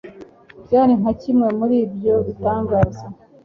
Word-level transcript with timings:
byari 0.65 0.93
nka 0.99 1.11
kimwe 1.21 1.47
muri 1.59 1.75
ibyo 1.85 2.13
bitangaza 2.27 3.05